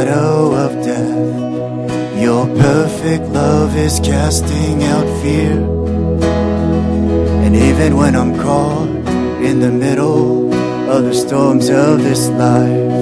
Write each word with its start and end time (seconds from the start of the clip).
shadow 0.00 0.54
of 0.54 0.72
death. 0.82 2.18
Your 2.18 2.46
perfect 2.56 3.24
love 3.24 3.76
is 3.76 4.00
casting 4.00 4.82
out 4.84 5.06
fear. 5.20 5.58
And 7.44 7.54
even 7.54 7.96
when 7.98 8.16
I'm 8.16 8.34
caught 8.38 8.88
in 9.44 9.60
the 9.60 9.70
middle 9.70 10.54
of 10.88 11.04
the 11.04 11.12
storms 11.12 11.68
of 11.68 12.02
this 12.02 12.28
life, 12.28 12.92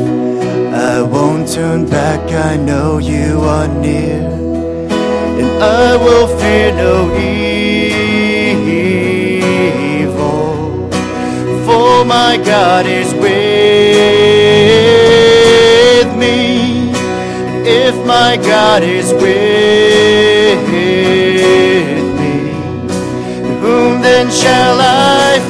I 0.74 1.00
won't 1.02 1.48
turn 1.48 1.88
back, 1.88 2.20
I 2.32 2.56
know 2.56 2.98
you 2.98 3.42
are 3.42 3.68
near. 3.68 4.26
And 5.40 5.62
I 5.62 5.96
will 6.04 6.26
fear 6.38 6.72
no 6.72 7.16
evil, 7.16 7.68
for 11.64 12.04
my 12.04 12.36
God 12.44 12.86
is 12.86 13.14
with 13.14 13.57
my 18.08 18.38
God 18.38 18.82
is 18.82 19.12
with 19.12 20.60
me. 20.72 21.42
Whom 23.60 24.00
then 24.00 24.30
shall 24.30 24.80
I 24.80 25.47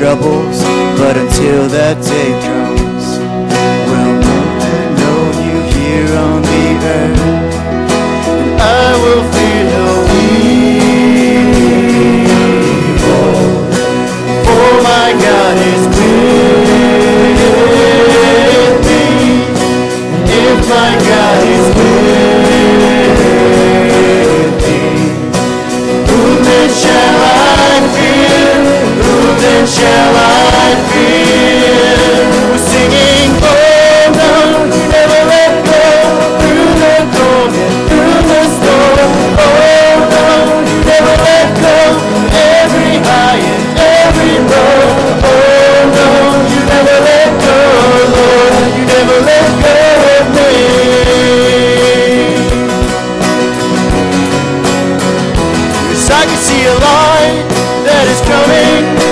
troubles, 0.00 0.62
but 0.98 1.14
until 1.14 1.68
that 1.68 2.02
day 2.02 2.30
comes. 2.40 2.59
light 56.78 57.46
that 57.84 58.06
is 58.06 58.20
coming. 58.22 59.09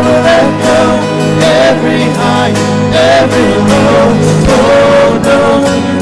never 0.00 0.20
let 0.22 0.46
go. 0.62 0.80
Every 1.66 2.02
high, 2.20 2.54
every 3.18 3.52
low. 3.70 4.06
Oh 4.54 5.10
no, 5.26 5.40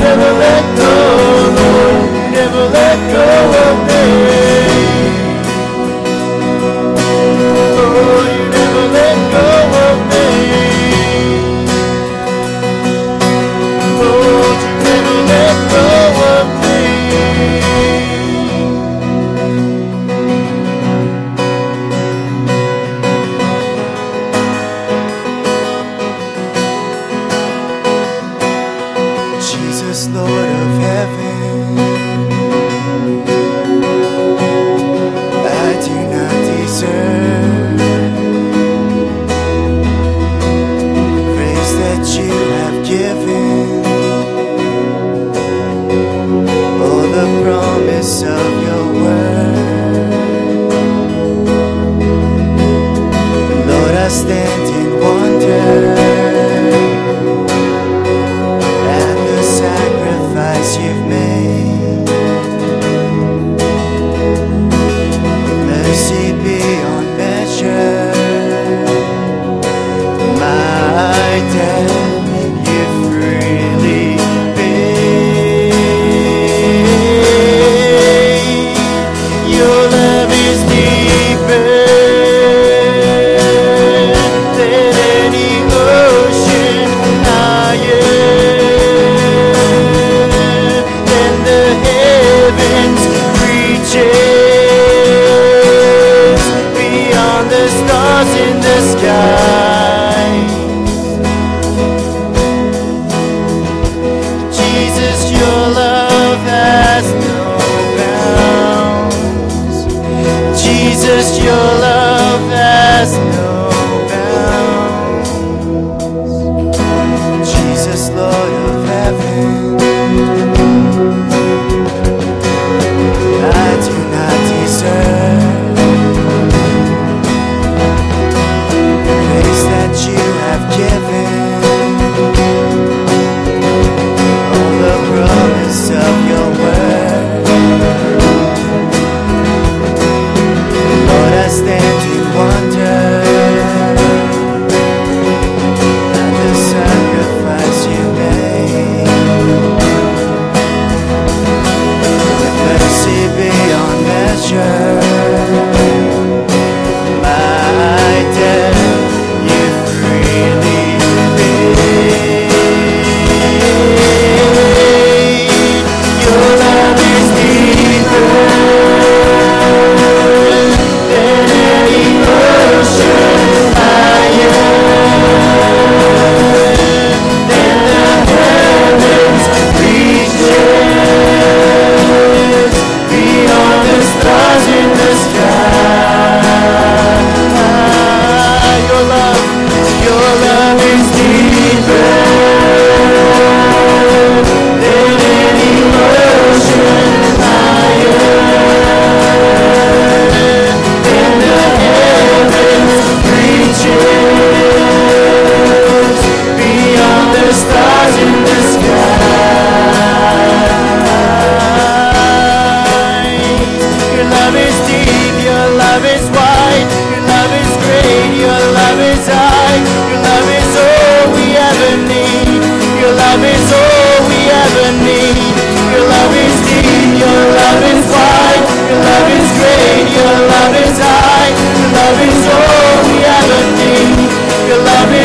never 0.05 0.31
let 0.45 0.65
go, 0.77 0.93
Lord. 1.57 2.33
Never 2.33 2.65
let 2.69 2.99
go. 3.13 3.66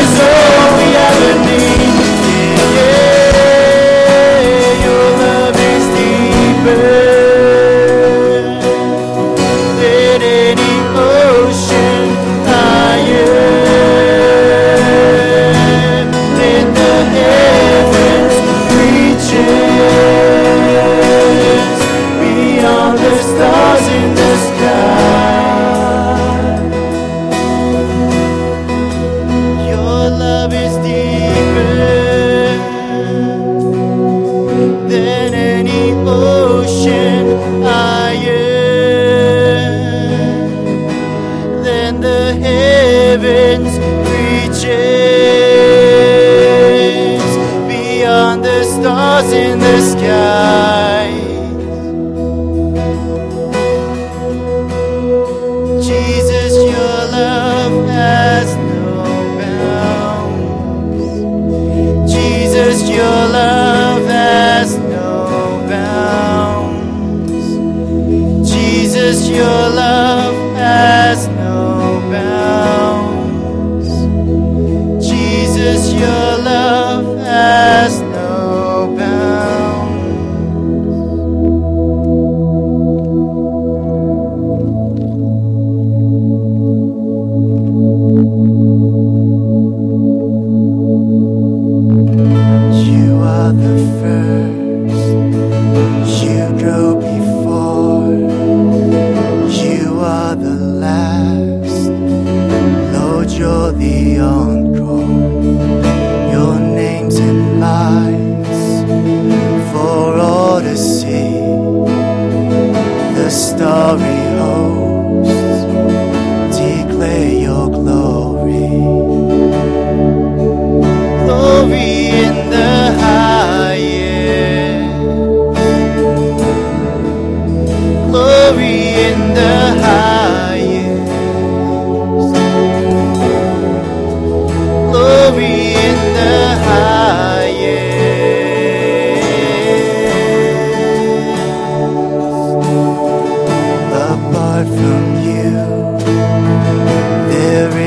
so 0.04 0.41
in 49.32 49.58
the 49.58 49.80
sky. 49.80 50.91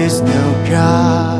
is 0.05 0.21
no 0.21 0.65
God. 0.69 1.34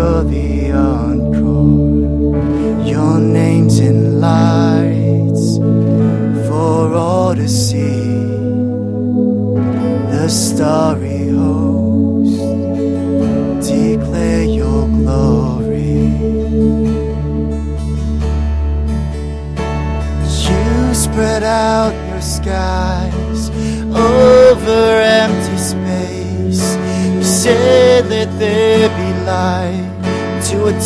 you're 0.00 0.24
the 0.24 0.72
encore. 0.72 2.36
Your 2.92 3.18
name's 3.20 3.78
in 3.88 3.98
lights 4.20 5.46
for 6.48 6.94
all 7.04 7.34
to 7.34 7.46
see. 7.48 8.08
The 10.12 10.26
starry 10.28 11.24
host 11.40 12.38
declare 13.68 14.44
your 14.60 14.82
glory. 14.98 16.00
You 20.46 20.94
spread 21.04 21.42
out 21.42 21.92
your 22.08 22.22
sky. 22.22 22.89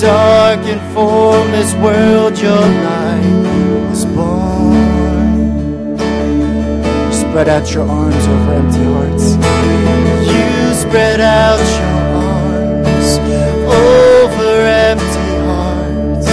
dark 0.00 0.60
and 0.66 0.80
formless 0.92 1.72
world, 1.74 2.36
your 2.38 2.66
light 2.86 3.88
was 3.88 4.04
born. 4.06 4.74
Spread 7.12 7.48
out 7.48 7.72
your 7.72 7.86
arms 7.88 8.26
over 8.26 8.52
empty 8.54 8.84
hearts. 8.92 9.34
You 10.30 10.74
spread 10.74 11.20
out 11.20 11.60
your 11.78 11.98
arms 12.26 13.18
over 13.70 14.54
empty 14.90 15.30
hearts. 15.46 16.26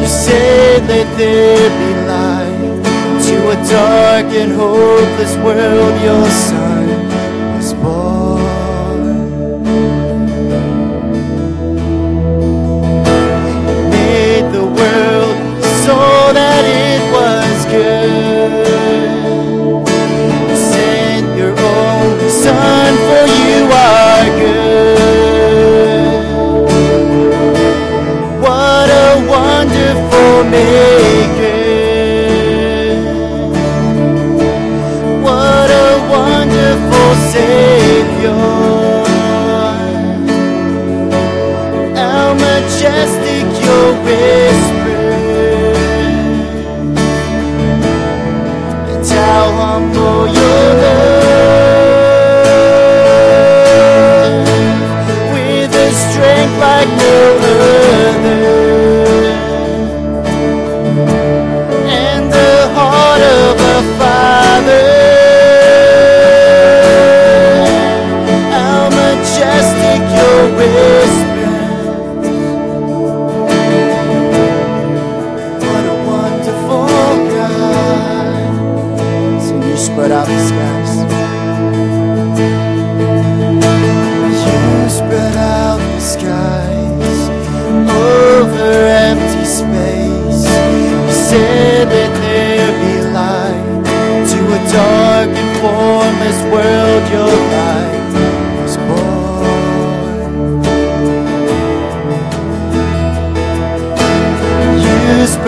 You 0.00 0.06
said, 0.06 0.86
Let 0.88 1.08
there 1.16 1.70
be 1.80 1.90
light 2.08 2.82
to 3.26 3.36
a 3.50 3.56
dark 3.70 4.26
and 4.34 4.52
hopeless 4.52 5.36
world, 5.36 6.02
your 6.02 6.28
son. 6.28 6.77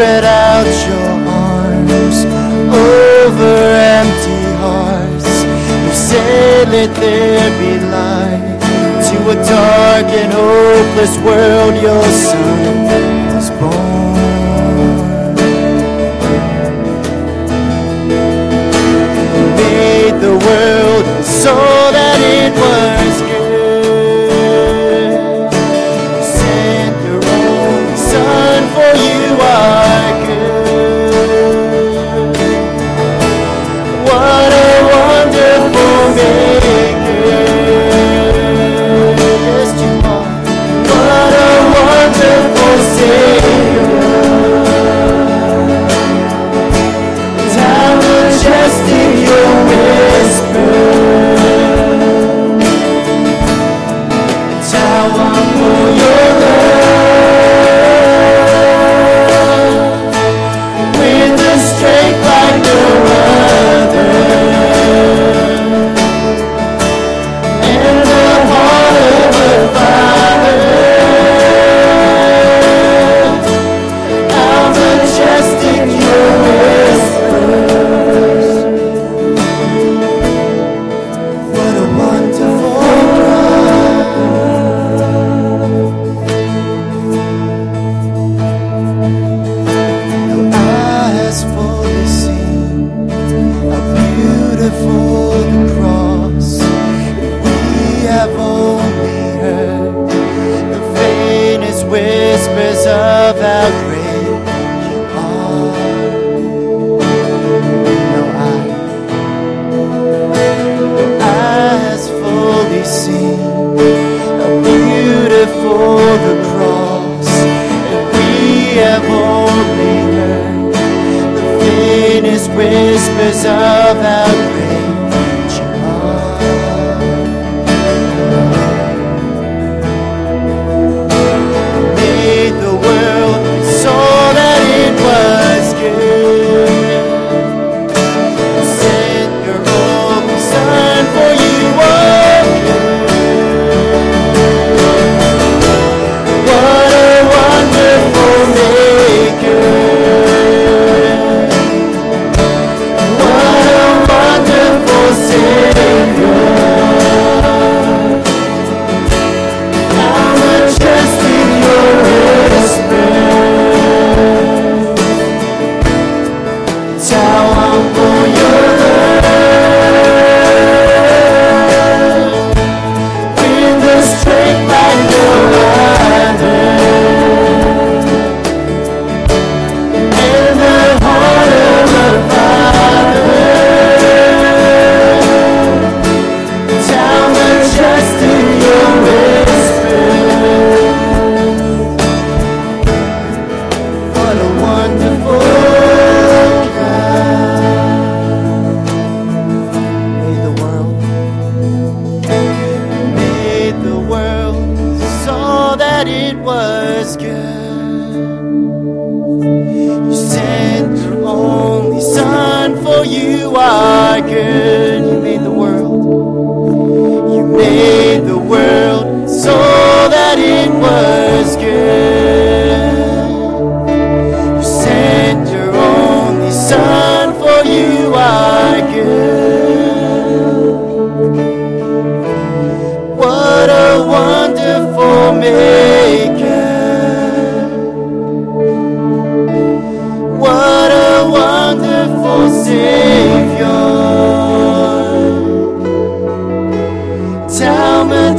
spread 0.00 0.24
out 0.24 0.64
your 0.88 1.12
arms 1.28 2.24
over 2.72 3.56
empty 4.00 4.40
hearts. 4.56 5.28
You 5.84 5.92
said, 5.92 6.68
Let 6.70 6.94
there 6.96 7.50
be 7.60 7.72
light. 7.84 8.60
To 9.08 9.16
a 9.28 9.34
dark 9.34 10.06
and 10.20 10.32
hopeless 10.32 11.18
world, 11.18 11.74
your 11.82 12.02
son 12.28 12.86
was 13.34 13.50
born. 13.60 14.16
You 19.36 19.46
made 19.60 20.16
the 20.18 20.34
world 20.46 21.24
so. 21.24 21.79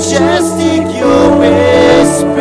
Majestic 0.02 0.82
your 0.98 1.38
whispers. 1.38 2.32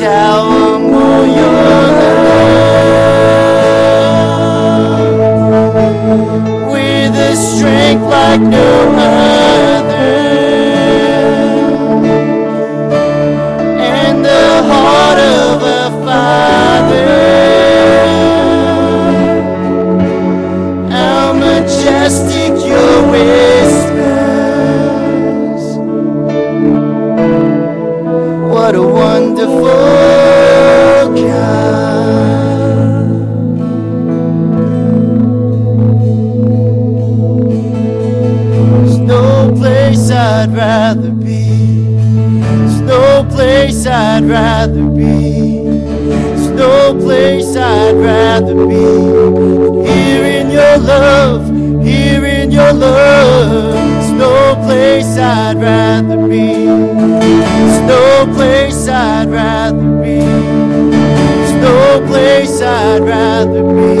How 0.00 0.42
humble 0.50 1.26
your 1.26 1.62
love. 1.98 2.42
With 6.72 7.14
a 7.14 7.36
strength 7.36 8.02
like 8.02 8.40
no 8.40 8.92
I'd 40.22 40.54
rather 40.54 41.10
be. 41.10 41.96
There's 41.96 42.80
no 42.80 43.26
place 43.28 43.84
I'd 43.86 44.24
rather 44.24 44.84
be. 44.84 45.64
There's 45.64 46.48
no 46.50 46.94
place 46.94 47.56
I'd 47.56 47.96
rather 47.96 48.54
be. 48.54 48.86
Here 49.90 50.24
in 50.40 50.48
your 50.52 50.78
love, 50.78 51.48
here 51.84 52.24
in 52.24 52.52
your 52.52 52.72
love. 52.72 53.74
There's 53.74 54.12
no 54.12 54.54
place 54.64 55.18
I'd 55.18 55.60
rather 55.60 56.28
be. 56.28 56.66
There's 56.66 57.80
no 57.94 58.32
place 58.36 58.86
I'd 58.86 59.28
rather 59.28 59.90
be. 60.04 60.20
There's 60.20 61.54
no 61.68 62.06
place 62.06 62.62
I'd 62.62 63.02
rather 63.02 63.64
be. 63.64 63.94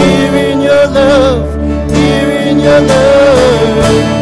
Here 0.00 0.36
in 0.52 0.62
your 0.62 0.86
love, 0.86 1.92
here 1.92 2.30
in 2.48 2.60
your 2.60 2.80
love. 2.80 4.17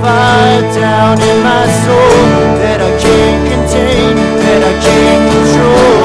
Fire 0.00 0.62
down 0.78 1.20
in 1.20 1.42
my 1.42 1.66
soul 1.82 2.20
that 2.62 2.80
I 2.80 2.90
can't 3.02 3.42
contain, 3.50 4.14
that 4.14 4.62
I 4.62 4.74
can't 4.80 5.24
control. 5.32 5.97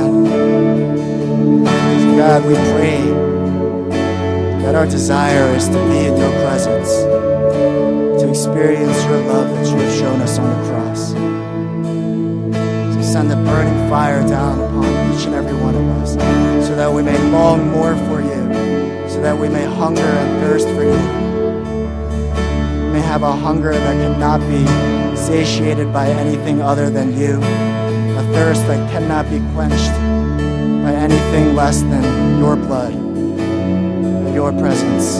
God. 0.00 0.20
God, 2.16 2.44
we 2.46 2.54
pray 2.74 3.00
that 4.62 4.74
our 4.74 4.86
desire 4.86 5.54
is 5.54 5.68
to 5.68 5.74
be 5.88 6.06
in 6.06 6.16
your 6.16 6.30
presence, 6.44 6.88
to 8.20 8.28
experience 8.28 9.04
your 9.04 9.18
love 9.24 9.48
that 9.50 9.66
you 9.66 9.76
have 9.76 9.98
shown 9.98 10.20
us 10.20 10.38
on 10.38 10.48
the 10.48 10.68
cross. 10.68 11.12
To 12.96 13.02
send 13.02 13.30
the 13.30 13.36
burning 13.36 13.88
fire 13.88 14.26
down 14.28 14.60
upon 14.60 14.84
each 15.12 15.24
and 15.26 15.34
every 15.34 15.54
one 15.54 15.74
of 15.74 15.88
us 16.02 16.12
so 16.66 16.76
that 16.76 16.92
we 16.92 17.02
may 17.02 17.18
long 17.30 17.68
more 17.70 17.96
for 18.06 18.20
you, 18.20 19.08
so 19.08 19.20
that 19.22 19.36
we 19.36 19.48
may 19.48 19.64
hunger 19.64 20.02
and 20.02 20.40
thirst 20.42 20.68
for 20.68 20.84
you. 20.84 21.00
We 22.84 22.92
may 22.92 23.00
have 23.00 23.22
a 23.22 23.32
hunger 23.32 23.72
that 23.72 23.94
cannot 23.94 24.40
be 24.40 25.16
satiated 25.16 25.92
by 25.92 26.08
anything 26.08 26.60
other 26.62 26.90
than 26.90 27.16
you 27.18 27.40
thirst 28.32 28.66
that 28.66 28.90
cannot 28.90 29.28
be 29.30 29.38
quenched 29.54 29.92
by 30.84 30.92
anything 30.92 31.54
less 31.54 31.82
than 31.82 32.38
your 32.38 32.56
blood 32.56 32.92
and 32.92 34.34
your 34.34 34.52
presence. 34.52 35.18